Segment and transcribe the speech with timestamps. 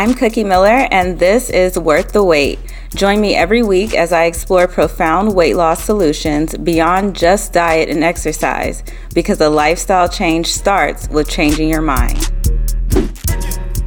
[0.00, 2.58] I'm Cookie Miller, and this is Worth the Wait.
[2.94, 8.02] Join me every week as I explore profound weight loss solutions beyond just diet and
[8.02, 8.82] exercise,
[9.12, 12.32] because a lifestyle change starts with changing your mind.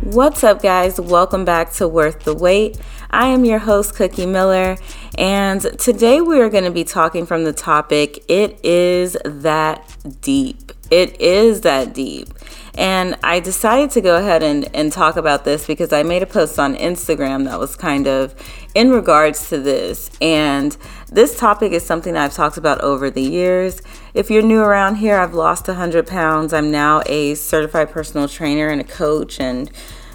[0.01, 1.01] What's up, guys?
[1.01, 2.79] Welcome back to Worth the Wait.
[3.09, 4.77] I am your host, Cookie Miller,
[5.17, 10.73] and today we are going to be talking from the topic It is that deep.
[10.91, 12.29] It is that deep.
[12.75, 16.25] And I decided to go ahead and, and talk about this because I made a
[16.25, 18.33] post on Instagram that was kind of
[18.73, 20.09] in regards to this.
[20.19, 20.75] And
[21.11, 23.81] this topic is something I've talked about over the years.
[24.15, 26.51] If you're new around here, I've lost 100 pounds.
[26.51, 29.69] I'm now a certified personal trainer and a coach and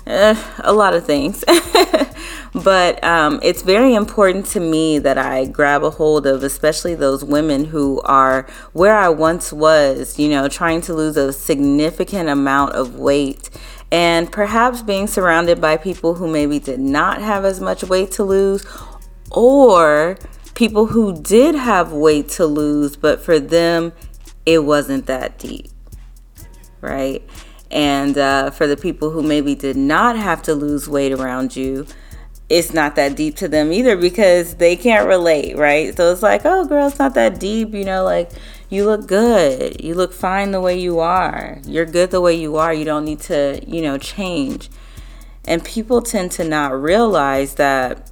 [0.09, 1.45] uh, a lot of things.
[2.55, 7.23] but um, it's very important to me that I grab a hold of, especially those
[7.23, 12.73] women who are where I once was, you know, trying to lose a significant amount
[12.73, 13.51] of weight.
[13.91, 18.25] And perhaps being surrounded by people who maybe did not have as much weight to
[18.25, 18.67] lose,
[19.31, 20.19] or
[20.55, 23.93] people who did have weight to lose, but for them,
[24.45, 25.71] it wasn't that deep,
[26.81, 27.23] right?
[27.71, 31.87] And uh, for the people who maybe did not have to lose weight around you,
[32.49, 35.95] it's not that deep to them either because they can't relate, right?
[35.95, 37.75] So it's like, oh, girl, it's not that deep.
[37.75, 38.31] You know, like
[38.71, 39.83] you look good.
[39.83, 41.59] You look fine the way you are.
[41.67, 42.73] You're good the way you are.
[42.73, 44.71] You don't need to, you know, change.
[45.47, 48.11] And people tend to not realize that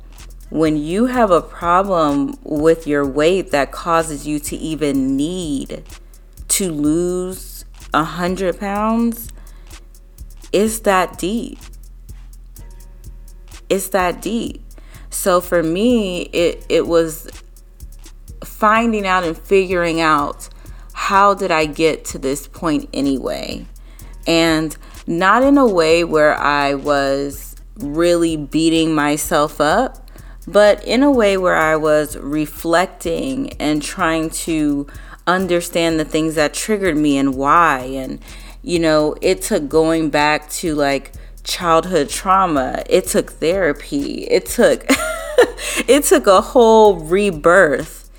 [0.48, 5.82] when you have a problem with your weight that causes you to even need
[6.48, 9.28] to lose a hundred pounds,
[10.52, 11.58] it's that deep.
[13.68, 14.62] It's that deep.
[15.10, 17.30] So for me, it it was
[18.44, 20.48] finding out and figuring out
[20.92, 23.66] how did I get to this point anyway?
[24.26, 30.10] And not in a way where I was really beating myself up,
[30.46, 34.86] but in a way where I was reflecting and trying to
[35.26, 38.20] understand the things that triggered me and why and
[38.66, 41.12] you know, it took going back to like
[41.44, 42.82] childhood trauma.
[42.90, 44.24] It took therapy.
[44.24, 44.84] It took
[45.88, 48.10] it took a whole rebirth,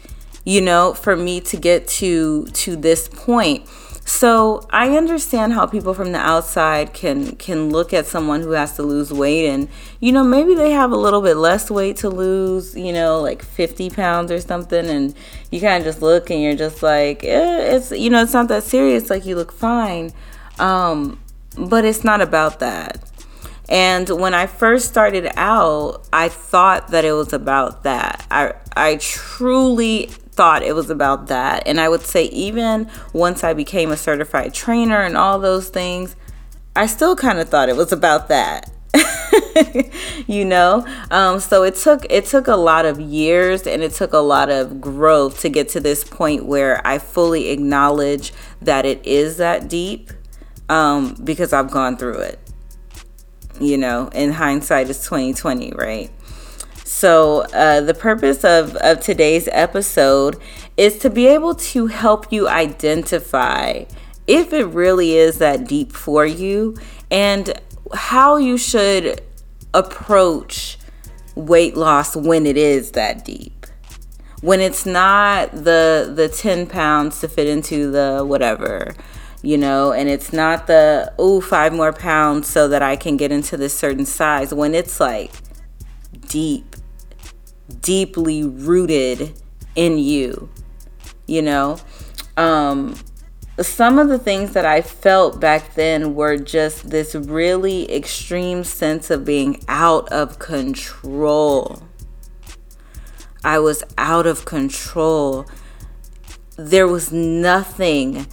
[0.46, 3.68] you know, for me to get to to this point.
[4.06, 8.78] So I understand how people from the outside can can look at someone who has
[8.78, 9.68] to lose weight and
[10.00, 13.44] you know maybe they have a little bit less weight to lose, you know, like
[13.44, 15.14] 50 pounds or something, and
[15.52, 18.48] you kind of just look and you're just like, eh, it's you know it's not
[18.48, 20.14] that serious, like you look fine.
[20.60, 21.20] Um,
[21.58, 23.04] but it's not about that.
[23.70, 28.26] And when I first started out, I thought that it was about that.
[28.32, 31.68] I I truly thought it was about that.
[31.68, 36.16] And I would say even once I became a certified trainer and all those things,
[36.76, 38.72] I still kind of thought it was about that.
[40.28, 44.14] you know um, so it took it took a lot of years and it took
[44.14, 48.32] a lot of growth to get to this point where i fully acknowledge
[48.62, 50.10] that it is that deep
[50.70, 52.40] um, because I've gone through it.
[53.60, 56.12] You know, in hindsight is 2020, right?
[56.84, 60.40] So, uh, the purpose of, of today's episode
[60.78, 63.84] is to be able to help you identify
[64.28, 66.78] if it really is that deep for you
[67.10, 67.60] and
[67.94, 69.22] how you should
[69.74, 70.78] approach
[71.36, 73.66] weight loss when it is that deep.
[74.42, 78.94] When it's not the the 10 pounds to fit into the whatever
[79.48, 83.32] you know, and it's not the, oh, five more pounds so that I can get
[83.32, 85.32] into this certain size when it's like
[86.28, 86.76] deep,
[87.80, 89.42] deeply rooted
[89.74, 90.50] in you,
[91.28, 91.80] you know.
[92.36, 92.98] Um,
[93.62, 99.10] some of the things that I felt back then were just this really extreme sense
[99.10, 101.84] of being out of control.
[103.46, 105.46] I was out of control.
[106.58, 108.28] There was nothing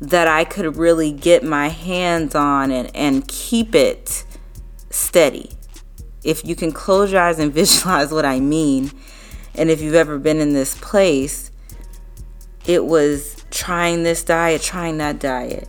[0.00, 4.24] that I could really get my hands on and, and keep it
[4.88, 5.50] steady.
[6.24, 8.92] If you can close your eyes and visualize what I mean,
[9.54, 11.50] and if you've ever been in this place,
[12.66, 15.68] it was trying this diet, trying that diet,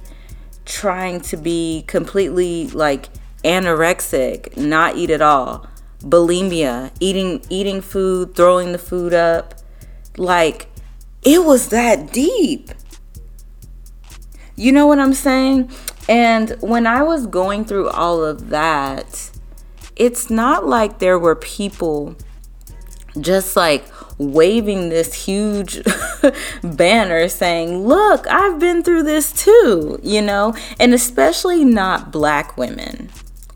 [0.66, 3.10] trying to be completely like
[3.44, 5.68] anorexic, not eat at all,
[6.00, 9.56] bulimia, eating eating food, throwing the food up.
[10.18, 10.68] Like
[11.24, 12.72] it was that deep.
[14.62, 15.72] You know what I'm saying?
[16.08, 19.32] And when I was going through all of that,
[19.96, 22.16] it's not like there were people
[23.20, 23.84] just like
[24.20, 25.82] waving this huge
[26.64, 33.10] banner saying, Look, I've been through this too, you know, and especially not black women,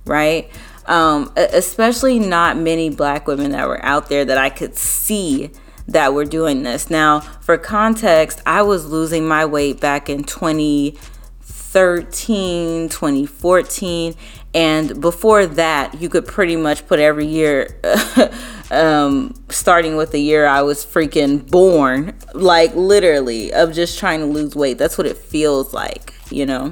[0.05, 0.49] right?
[0.87, 5.51] Um, especially not many black women that were out there that I could see
[5.87, 6.89] that we're doing this.
[6.89, 14.15] Now, for context, I was losing my weight back in 2013, 2014,
[14.55, 17.77] and before that, you could pretty much put every year,
[18.71, 24.25] um, starting with the year I was freaking born, like literally, of just trying to
[24.25, 24.77] lose weight.
[24.77, 26.71] That's what it feels like, you know?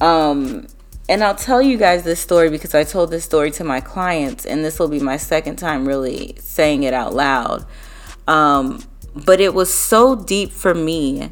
[0.00, 0.66] Um,
[1.08, 4.44] and I'll tell you guys this story because I told this story to my clients,
[4.44, 7.66] and this will be my second time really saying it out loud.
[8.26, 8.82] Um,
[9.14, 11.30] but it was so deep for me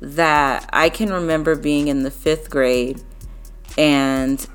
[0.00, 3.00] that I can remember being in the fifth grade
[3.78, 4.46] and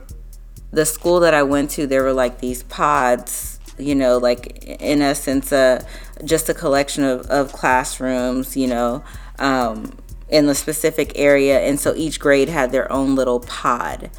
[0.72, 5.02] the school that I went to, there were like these pods, you know, like in
[5.02, 5.84] essence, uh,
[6.24, 9.04] just a collection of, of classrooms, you know,
[9.40, 9.98] um,
[10.30, 11.60] in the specific area.
[11.62, 14.12] And so each grade had their own little pod.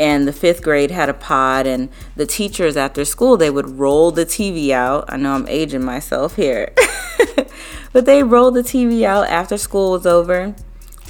[0.00, 4.10] And the fifth grade had a pod, and the teachers after school, they would roll
[4.10, 5.04] the TV out.
[5.08, 6.72] I know I'm aging myself here,
[7.92, 10.56] but they rolled the TV out after school was over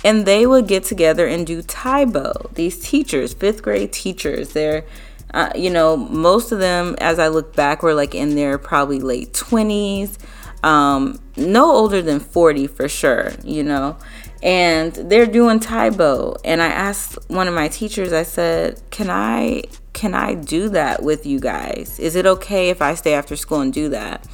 [0.05, 2.33] and they would get together and do Tae Bo.
[2.53, 4.85] These teachers, fifth grade teachers, they're,
[5.33, 9.01] uh, you know, most of them, as I look back, were like in their probably
[9.01, 10.19] late 20s,
[10.63, 13.97] um, no older than 40 for sure, you know.
[14.45, 16.37] And they're doing Tae Bo.
[16.45, 19.65] And I asked one of my teachers, I said, Can I
[19.95, 21.99] can I do that with you guys?
[21.99, 24.27] Is it okay if I stay after school and do that?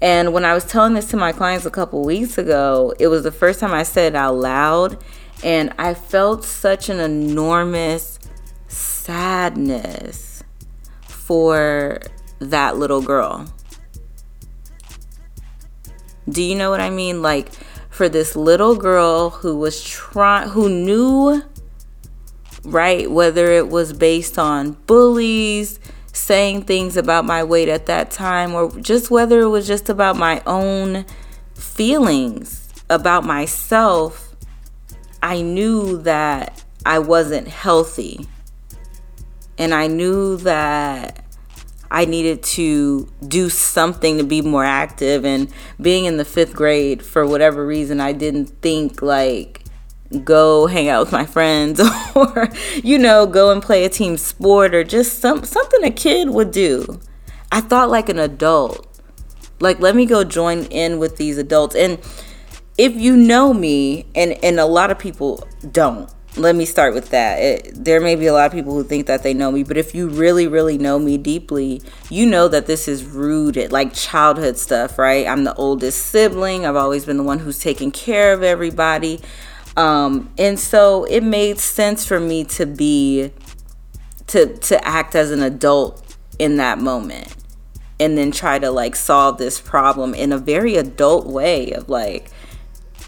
[0.00, 3.22] And when I was telling this to my clients a couple weeks ago, it was
[3.22, 5.04] the first time I said it out loud.
[5.44, 8.18] And I felt such an enormous
[8.66, 10.42] sadness
[11.02, 12.00] for
[12.40, 13.46] that little girl.
[16.28, 17.22] Do you know what I mean?
[17.22, 17.50] Like
[17.98, 21.42] for this little girl who was trying, who knew,
[22.62, 25.80] right, whether it was based on bullies,
[26.12, 30.16] saying things about my weight at that time, or just whether it was just about
[30.16, 31.04] my own
[31.54, 34.36] feelings about myself,
[35.20, 38.28] I knew that I wasn't healthy.
[39.58, 41.24] And I knew that
[41.90, 45.24] I needed to do something to be more active.
[45.24, 49.64] And being in the fifth grade, for whatever reason, I didn't think like
[50.24, 51.80] go hang out with my friends
[52.14, 52.48] or
[52.82, 56.50] you know go and play a team sport or just some something a kid would
[56.50, 56.98] do
[57.52, 58.86] i thought like an adult
[59.60, 61.98] like let me go join in with these adults and
[62.78, 67.10] if you know me and and a lot of people don't let me start with
[67.10, 67.38] that.
[67.38, 69.76] It, there may be a lot of people who think that they know me but
[69.76, 74.56] if you really really know me deeply you know that this is rooted like childhood
[74.56, 75.26] stuff right?
[75.26, 76.66] I'm the oldest sibling.
[76.66, 79.20] I've always been the one who's taking care of everybody.
[79.76, 83.32] Um, and so it made sense for me to be
[84.28, 87.34] to to act as an adult in that moment
[88.00, 92.30] and then try to like solve this problem in a very adult way of like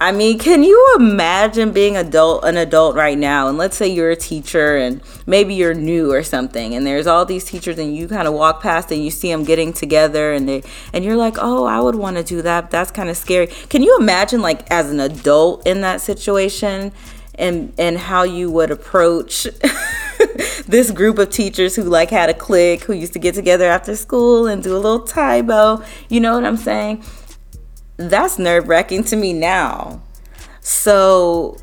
[0.02, 3.48] I mean, can you imagine being adult an adult right now?
[3.48, 7.26] And let's say you're a teacher and maybe you're new or something and there's all
[7.26, 10.48] these teachers and you kind of walk past and you see them getting together and
[10.48, 10.62] they
[10.94, 12.70] and you're like, "Oh, I would want to do that.
[12.70, 16.92] That's kind of scary." Can you imagine like as an adult in that situation
[17.34, 19.44] and and how you would approach
[20.66, 23.94] this group of teachers who like had a clique who used to get together after
[23.94, 25.84] school and do a little Tae Bo?
[26.08, 27.04] You know what I'm saying?
[28.08, 30.02] That's nerve wracking to me now.
[30.60, 31.58] So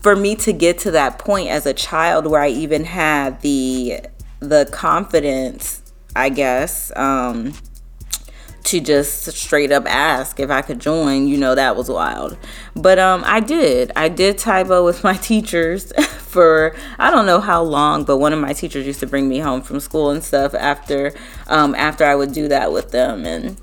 [0.00, 4.00] for me to get to that point as a child where I even had the
[4.40, 5.80] the confidence,
[6.16, 7.52] I guess, um,
[8.64, 12.36] to just straight up ask if I could join, you know, that was wild.
[12.74, 13.92] But um, I did.
[13.94, 18.32] I did Tae Bo with my teachers for I don't know how long, but one
[18.32, 21.14] of my teachers used to bring me home from school and stuff after
[21.46, 23.56] um, after I would do that with them and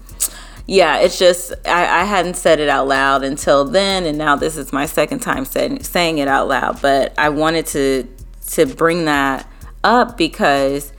[0.69, 4.55] yeah, it's just I, I, hadn't said it out loud until then, and now this
[4.55, 6.79] is my second time say, saying it out loud.
[6.79, 8.07] But I wanted to
[8.51, 9.51] to bring that
[9.83, 10.93] up because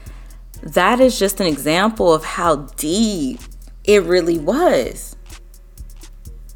[0.61, 3.39] that is just an example of how deep
[3.85, 5.15] it really was.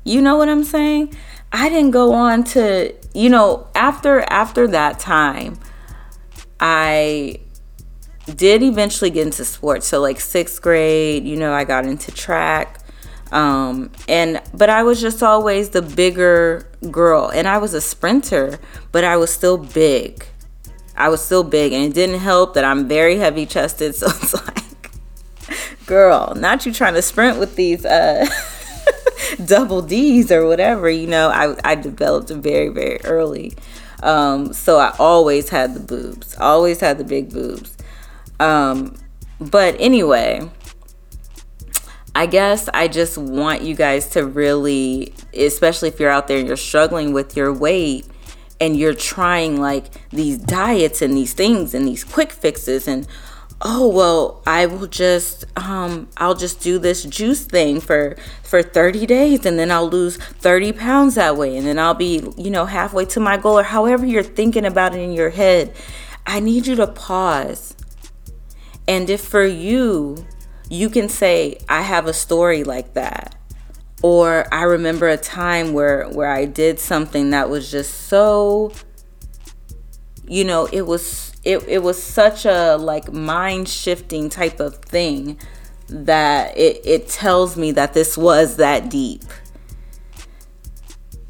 [0.04, 1.16] You know what I'm saying?
[1.54, 5.58] I didn't go on to, you know, after after that time,
[6.60, 7.40] I
[8.36, 9.88] did eventually get into sports.
[9.88, 12.82] So like 6th grade, you know, I got into track
[13.36, 18.60] um, and but I was just always the bigger girl, and I was a sprinter,
[18.94, 20.26] but I was still big.
[20.96, 23.94] I was still big, and it didn't help that I'm very heavy chested.
[24.00, 24.92] So it's like,
[25.86, 28.26] girl, not you trying to sprint with these uh,
[29.46, 30.90] double D's or whatever.
[30.90, 33.54] You know, I I developed very very early,
[34.02, 37.76] um, so I always had the boobs, always had the big boobs.
[38.40, 38.96] Um,
[39.42, 40.50] but anyway,
[42.16, 46.48] I guess I just want you guys to really, especially if you're out there and
[46.48, 48.08] you're struggling with your weight
[48.60, 53.06] and you're trying like these diets and these things and these quick fixes and
[53.62, 59.06] oh well i will just um i'll just do this juice thing for for 30
[59.06, 62.66] days and then i'll lose 30 pounds that way and then i'll be you know
[62.66, 65.74] halfway to my goal or however you're thinking about it in your head.
[66.26, 67.76] I need you to pause.
[68.88, 70.26] And if for you
[70.70, 73.36] you can say i have a story like that.
[74.02, 78.72] Or i remember a time where where i did something that was just so
[80.28, 85.40] you know it was it, it was such a like mind shifting type of thing
[85.88, 89.24] that it, it tells me that this was that deep.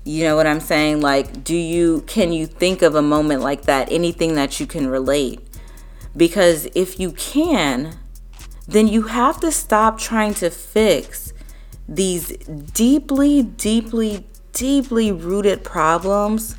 [0.06, 1.02] You know what i'm saying?
[1.02, 3.92] Like do you can you think of a moment like that?
[3.92, 5.42] Anything that you can relate?
[6.16, 7.98] Because if you can
[8.68, 11.34] then you have to stop trying to fix
[11.88, 12.30] these
[12.74, 16.56] deeply deeply deeply rooted problems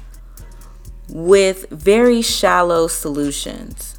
[1.09, 3.99] with very shallow solutions.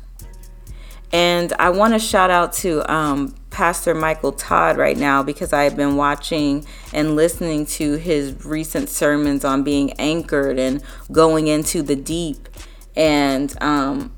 [1.11, 5.77] And I want to shout out to um, Pastor Michael Todd right now because I've
[5.77, 11.95] been watching and listening to his recent sermons on being anchored and going into the
[11.95, 12.49] deep.
[12.95, 14.16] And, um,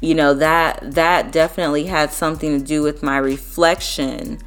[0.00, 4.38] you know, that, that definitely had something to do with my reflection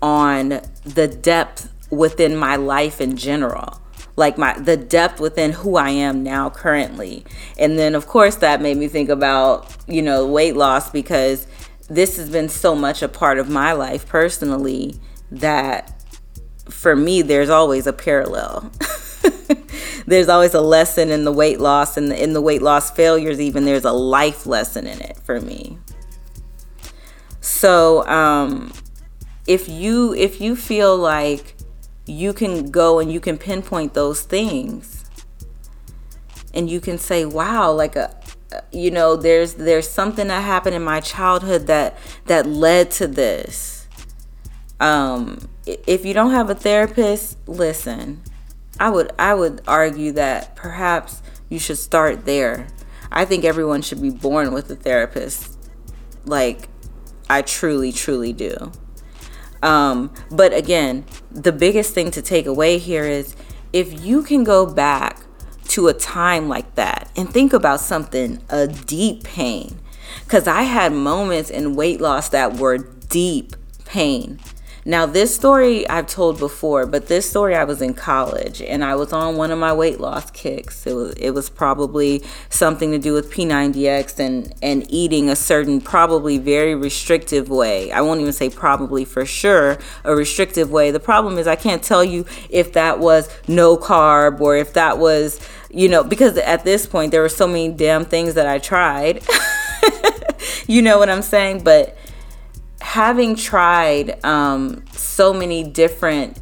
[0.00, 3.80] on the depth within my life in general
[4.16, 7.24] like my the depth within who I am now currently.
[7.58, 11.46] And then of course that made me think about, you know, weight loss because
[11.88, 14.94] this has been so much a part of my life personally
[15.30, 16.02] that
[16.68, 18.70] for me there's always a parallel.
[20.06, 23.64] there's always a lesson in the weight loss and in the weight loss failures even
[23.64, 25.78] there's a life lesson in it for me.
[27.40, 28.72] So um
[29.46, 31.56] if you if you feel like
[32.06, 35.04] you can go and you can pinpoint those things
[36.52, 38.14] and you can say wow like a
[38.70, 43.88] you know there's there's something that happened in my childhood that that led to this
[44.80, 48.22] um if you don't have a therapist listen
[48.80, 52.66] i would i would argue that perhaps you should start there
[53.10, 55.58] i think everyone should be born with a therapist
[56.24, 56.68] like
[57.28, 58.72] i truly truly do
[59.64, 63.34] um, but again, the biggest thing to take away here is
[63.72, 65.24] if you can go back
[65.68, 69.80] to a time like that and think about something, a deep pain.
[70.22, 74.38] Because I had moments in weight loss that were deep pain.
[74.86, 78.96] Now, this story I've told before, but this story I was in college and I
[78.96, 80.86] was on one of my weight loss kicks.
[80.86, 85.80] It was it was probably something to do with P90X and and eating a certain
[85.80, 87.92] probably very restrictive way.
[87.92, 90.90] I won't even say probably for sure a restrictive way.
[90.90, 94.98] The problem is I can't tell you if that was no carb or if that
[94.98, 98.58] was, you know, because at this point there were so many damn things that I
[98.58, 99.24] tried.
[100.66, 101.64] you know what I'm saying?
[101.64, 101.96] But
[102.84, 106.38] having tried um, so many different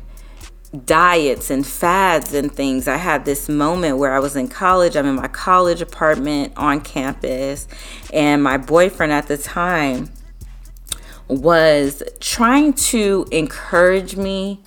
[0.84, 4.96] diets and fads and things, I had this moment where I was in college.
[4.96, 7.68] I'm in my college apartment on campus,
[8.12, 10.10] and my boyfriend at the time
[11.28, 14.60] was trying to encourage me.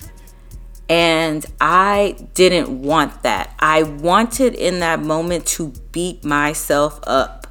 [0.88, 3.54] And I didn't want that.
[3.58, 7.45] I wanted in that moment to beat myself up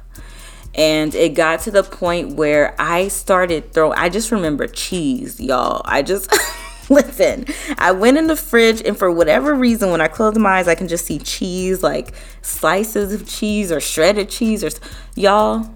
[0.76, 5.80] and it got to the point where I started throwing, I just remember cheese, y'all.
[5.86, 6.30] I just,
[6.90, 7.46] listen,
[7.78, 10.74] I went in the fridge, and for whatever reason, when I close my eyes, I
[10.74, 14.70] can just see cheese, like slices of cheese or shredded cheese, or
[15.16, 15.70] y'all.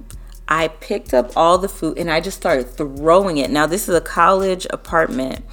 [0.52, 3.52] I picked up all the food and I just started throwing it.
[3.52, 5.44] Now, this is a college apartment.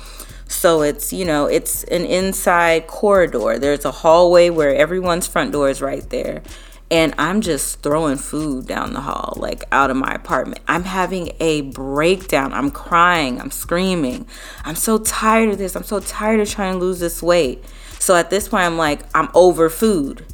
[0.48, 3.60] So it's, you know, it's an inside corridor.
[3.60, 6.42] There's a hallway where everyone's front door is right there
[6.90, 10.62] and I'm just throwing food down the hall, like out of my apartment.
[10.68, 12.54] I'm having a breakdown.
[12.54, 13.42] I'm crying.
[13.42, 14.26] I'm screaming.
[14.64, 15.76] I'm so tired of this.
[15.76, 17.64] I'm so tired of trying to lose this weight.
[18.00, 20.26] So at this point, I'm like, I'm over food.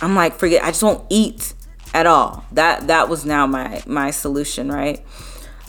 [0.00, 0.62] I'm like, forget.
[0.62, 1.54] I just won't eat
[1.92, 2.44] at all.
[2.52, 5.04] That that was now my my solution, right?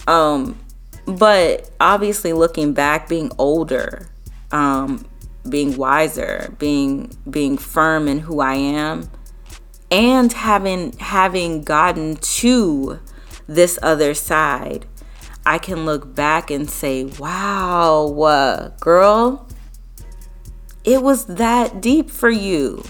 [0.07, 0.59] Um,
[1.05, 4.07] but obviously, looking back, being older,
[4.51, 5.03] um,
[5.49, 9.09] being wiser, being being firm in who I am
[9.91, 12.99] and having having gotten to
[13.47, 14.87] this other side
[15.45, 18.05] i can look back and say wow
[18.79, 19.47] girl?
[20.83, 22.83] It was that deep for you.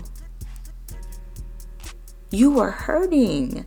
[2.29, 3.65] You were hurting.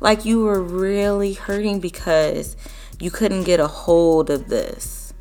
[0.00, 2.56] Like you were really hurting because
[2.98, 5.12] You couldn't get a hold of this.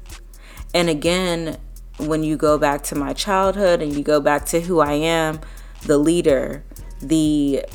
[0.74, 1.57] And again,
[1.98, 5.41] when you go back to my childhood and you go back to who I am,
[5.86, 6.63] the leader,
[7.07, 7.65] the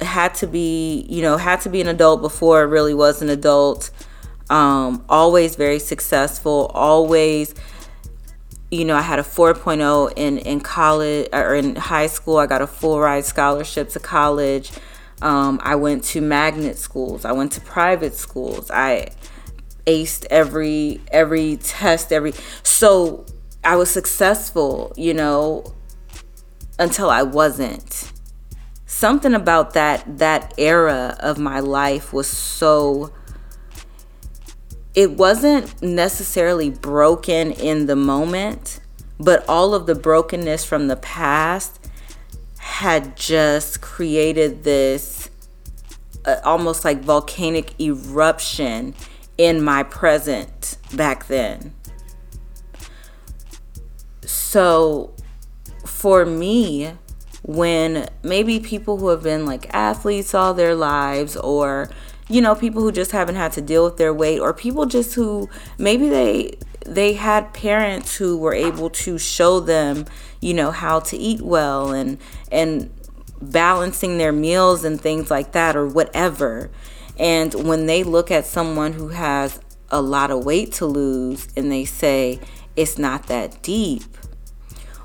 [0.00, 3.90] had to be, you know, had to be an adult before really was an adult.
[4.48, 7.54] Um, always very successful, always
[8.70, 12.36] you know, I had a 4.0 in, in college or in high school.
[12.36, 14.70] I got a full ride scholarship to college.
[15.22, 17.24] Um, I went to magnet schools.
[17.24, 18.70] I went to private schools.
[18.70, 19.08] I
[19.86, 22.12] aced every every test.
[22.12, 22.32] Every
[22.62, 23.26] so
[23.64, 24.92] I was successful.
[24.96, 25.74] You know,
[26.78, 28.12] until I wasn't.
[28.90, 33.12] Something about that that era of my life was so
[34.96, 38.80] it wasn't necessarily broken in the moment,
[39.20, 41.78] but all of the brokenness from the past
[42.58, 45.30] had just created this
[46.24, 48.92] uh, almost like volcanic eruption
[49.38, 51.72] in my present back then.
[54.22, 55.14] So
[55.86, 56.96] for me,
[57.42, 61.90] when maybe people who have been like athletes all their lives or
[62.30, 65.14] you know, people who just haven't had to deal with their weight or people just
[65.14, 66.56] who maybe they
[66.86, 70.06] they had parents who were able to show them,
[70.40, 72.18] you know, how to eat well and
[72.52, 72.90] and
[73.42, 76.70] balancing their meals and things like that or whatever.
[77.18, 81.70] And when they look at someone who has a lot of weight to lose and
[81.70, 82.38] they say
[82.76, 84.04] it's not that deep,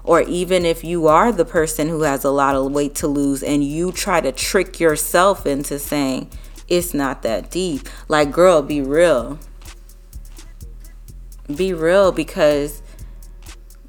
[0.06, 3.42] or even if you are the person who has a lot of weight to lose
[3.42, 6.30] and you try to trick yourself into saying
[6.68, 7.90] it's not that deep.
[8.08, 9.40] Like, girl, be real.
[11.54, 12.82] Be real because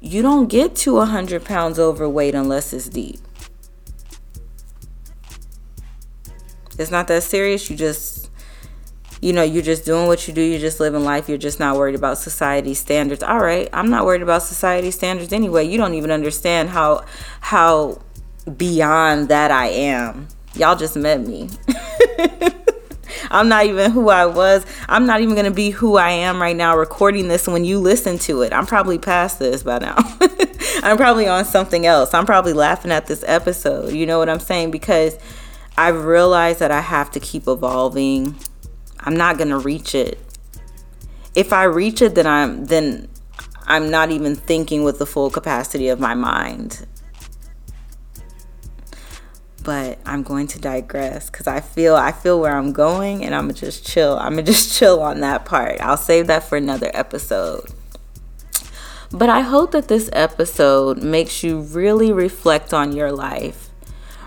[0.01, 3.19] you don't get to 100 pounds overweight unless it's deep.
[6.79, 7.69] It's not that serious.
[7.69, 8.26] You just,
[9.21, 10.41] you know, you're just doing what you do.
[10.41, 11.27] You're just living life.
[11.27, 13.23] You're just not worried about society standards.
[13.23, 15.67] All right, I'm not worried about society standards anyway.
[15.67, 17.05] You don't even understand how
[17.41, 18.01] how
[18.55, 20.27] beyond that I am.
[20.55, 21.49] Y'all just met me.
[23.29, 24.65] I'm not even who I was.
[24.87, 27.79] I'm not even going to be who I am right now recording this when you
[27.79, 28.53] listen to it.
[28.53, 29.95] I'm probably past this by now.
[30.83, 32.13] I'm probably on something else.
[32.13, 33.93] I'm probably laughing at this episode.
[33.93, 34.71] You know what I'm saying?
[34.71, 35.17] Because
[35.77, 38.35] I've realized that I have to keep evolving.
[39.07, 40.19] I'm not going to reach it.
[41.33, 43.07] If I reach it, then I'm then
[43.65, 46.85] I'm not even thinking with the full capacity of my mind
[49.67, 53.47] but I'm going to digress because I feel I feel where I'm going and I'm
[53.47, 54.17] gonna just chill.
[54.17, 55.81] I'm gonna just chill on that part.
[55.81, 57.69] I'll save that for another episode.
[59.11, 63.69] But I hope that this episode makes you really reflect on your life.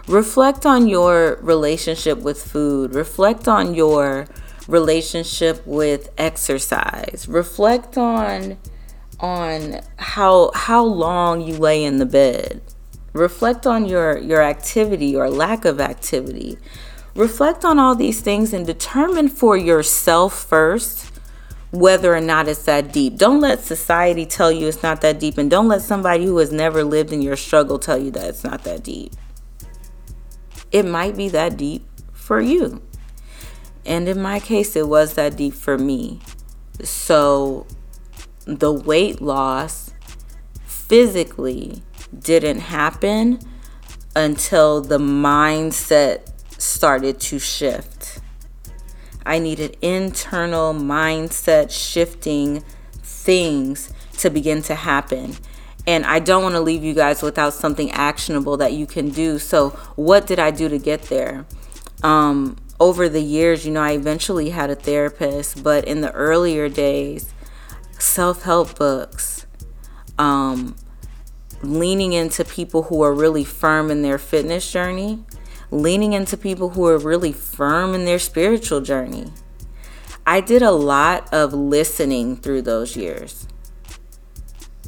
[0.07, 2.95] Reflect on your relationship with food.
[2.95, 4.27] Reflect on your
[4.71, 7.27] relationship with exercise.
[7.29, 8.59] Reflect on
[9.19, 12.63] on how how long you lay in the bed.
[13.13, 16.59] Reflect on your your activity or lack of activity.
[17.15, 21.11] Reflect on all these things and determine for yourself first
[21.73, 23.17] whether or not it's that deep.
[23.17, 26.53] Don't let society tell you it's not that deep and don't let somebody who has
[26.53, 29.13] never lived in your struggle tell you that it's not that deep.
[30.73, 32.81] It might be that deep for you
[33.91, 36.19] and in my case it was that deep for me
[36.83, 37.67] so
[38.47, 39.93] the weight loss
[40.65, 41.83] physically
[42.19, 43.39] didn't happen
[44.17, 48.19] until the mindset started to shift.
[49.25, 52.65] I needed internal mindset shifting
[53.03, 55.37] things to begin to happen.
[55.87, 59.39] And I don't want to leave you guys without something actionable that you can do.
[59.39, 61.47] So, what did I do to get there?
[62.03, 66.69] Um, over the years, you know, I eventually had a therapist, but in the earlier
[66.71, 67.33] days,
[67.99, 69.47] self help books,
[70.19, 70.75] um,
[71.63, 75.23] leaning into people who are really firm in their fitness journey,
[75.71, 79.27] leaning into people who are really firm in their spiritual journey.
[80.27, 83.47] I did a lot of listening through those years.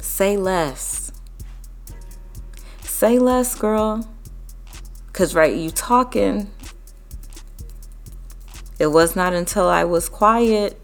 [0.01, 1.11] Say less.
[2.81, 4.07] Say less, girl.
[5.11, 6.49] Cause right, you talking.
[8.83, 10.79] It was not until I was quiet.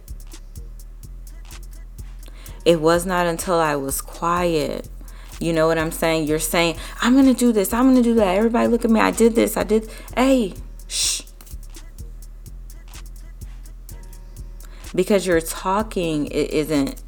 [2.65, 4.89] It was not until I was quiet
[5.39, 6.27] you know what I'm saying?
[6.27, 7.73] You're saying, I'm going to do this.
[7.73, 8.35] I'm going to do that.
[8.35, 8.99] Everybody look at me.
[8.99, 9.55] I did this.
[9.55, 9.89] I did.
[10.15, 10.53] Hey,
[10.87, 11.21] shh.
[14.93, 17.01] Because you're talking, it isn't,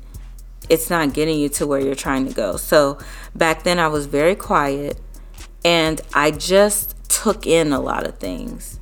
[0.69, 2.55] it's not getting you to where you're trying to go.
[2.55, 2.99] So
[3.35, 4.99] back then I was very quiet
[5.65, 8.79] and I just took in a lot of things.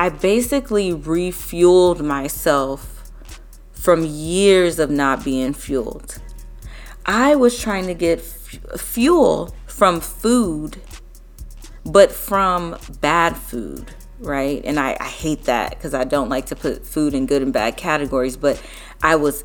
[0.00, 3.12] I basically refueled myself
[3.70, 6.18] from years of not being fueled.
[7.04, 10.80] I was trying to get f- fuel from food,
[11.84, 14.62] but from bad food, right?
[14.64, 17.52] And I, I hate that because I don't like to put food in good and
[17.52, 18.58] bad categories, but
[19.02, 19.44] I was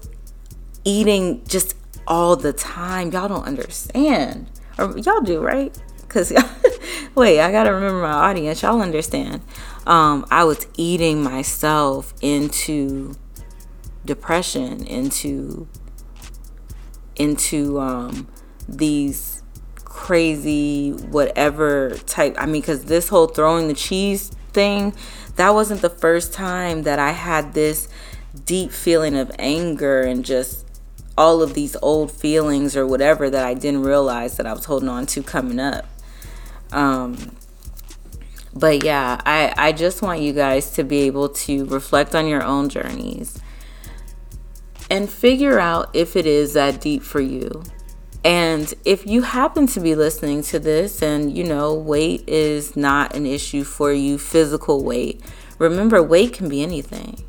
[0.86, 1.76] eating just
[2.08, 3.12] all the time.
[3.12, 4.50] Y'all don't understand.
[4.78, 5.78] Or y'all do, right?
[6.16, 6.32] Because,
[7.16, 8.62] wait, I got to remember my audience.
[8.62, 9.42] Y'all understand.
[9.86, 13.16] Um, I was eating myself into
[14.06, 15.68] depression, into
[17.18, 18.30] into um,
[18.70, 19.44] these
[19.84, 22.36] crazy whatever type.
[22.38, 24.94] I mean, because this whole throwing the cheese thing,
[25.36, 27.90] that wasn't the first time that I had this
[28.46, 30.66] deep feeling of anger and just
[31.18, 34.88] all of these old feelings or whatever that I didn't realize that I was holding
[34.88, 35.86] on to coming up.
[36.76, 37.18] Um,
[38.54, 42.44] but yeah, I, I just want you guys to be able to reflect on your
[42.44, 43.40] own journeys
[44.92, 47.64] and figure out if it is that deep for you.
[48.24, 53.16] And if you happen to be listening to this and you know weight is not
[53.16, 55.22] an issue for you, physical weight,
[55.60, 57.24] remember weight can be anything.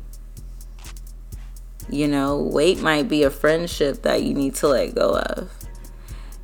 [1.89, 5.51] You know, weight might be a friendship that you need to let go of.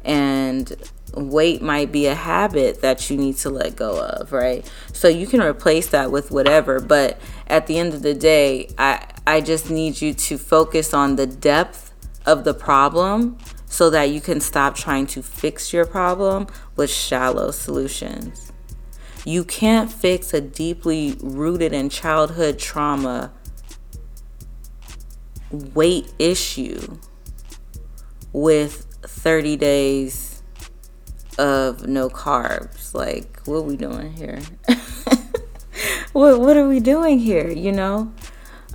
[0.06, 0.74] And
[1.16, 4.70] weight might be a habit that you need to let go of, right?
[4.92, 9.06] So you can replace that with whatever, but at the end of the day, I
[9.26, 11.94] I just need you to focus on the depth
[12.26, 17.52] of the problem so that you can stop trying to fix your problem with shallow
[17.52, 18.52] solutions.
[19.26, 23.32] You can't fix a deeply rooted in childhood trauma
[25.52, 26.98] weight issue
[28.34, 30.33] with 30 days
[31.38, 32.94] of no carbs.
[32.94, 34.42] Like, what are we doing here?
[36.14, 38.14] what what are we doing here, you know?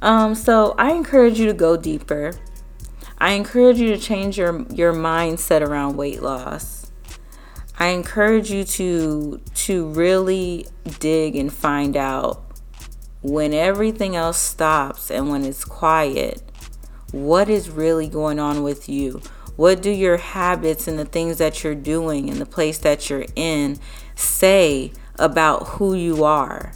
[0.00, 2.32] Um, so I encourage you to go deeper.
[3.18, 6.90] I encourage you to change your your mindset around weight loss.
[7.78, 10.66] I encourage you to to really
[10.98, 12.44] dig and find out
[13.22, 16.42] when everything else stops and when it's quiet,
[17.12, 19.20] what is really going on with you?
[19.58, 23.26] What do your habits and the things that you're doing and the place that you're
[23.34, 23.80] in
[24.14, 26.74] say about who you are?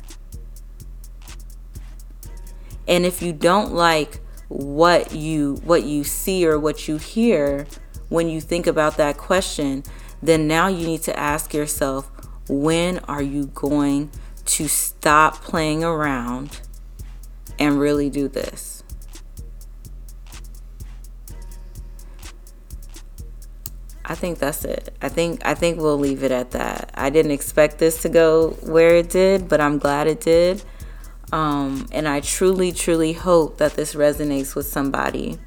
[2.88, 4.18] And if you don't like
[4.48, 7.68] what you what you see or what you hear
[8.08, 9.84] when you think about that question,
[10.20, 12.10] then now you need to ask yourself,
[12.48, 14.10] when are you going
[14.44, 16.60] to stop playing around
[17.60, 18.81] and really do this?
[24.04, 24.94] I think that's it.
[25.00, 26.90] I think I think we'll leave it at that.
[26.94, 30.62] I didn't expect this to go where it did, but I'm glad it did.
[31.30, 35.38] Um, and I truly, truly hope that this resonates with somebody.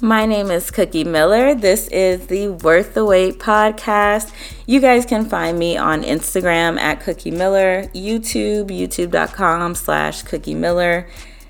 [0.00, 1.54] My name is Cookie Miller.
[1.54, 4.32] This is the Worth the Wait podcast.
[4.64, 11.08] You guys can find me on Instagram at Cookie Miller, YouTube, youtube.com slash Cookie Miller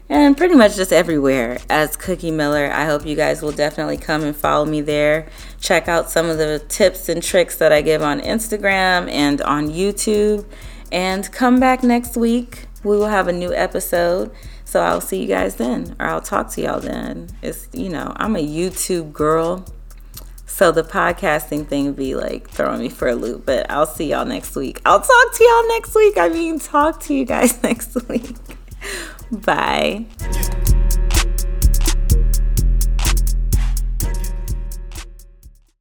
[0.09, 2.71] and pretty much just everywhere as Cookie Miller.
[2.73, 5.29] I hope you guys will definitely come and follow me there.
[5.61, 9.68] Check out some of the tips and tricks that I give on Instagram and on
[9.68, 10.47] YouTube.
[10.90, 12.66] And come back next week.
[12.83, 14.31] We will have a new episode.
[14.64, 17.29] So I'll see you guys then, or I'll talk to y'all then.
[17.42, 19.64] It's, you know, I'm a YouTube girl.
[20.47, 24.27] So the podcasting thing be like throwing me for a loop, but I'll see y'all
[24.27, 24.81] next week.
[24.85, 26.18] I'll talk to y'all next week.
[26.18, 28.37] I mean, talk to you guys next week.
[29.31, 30.07] Bye.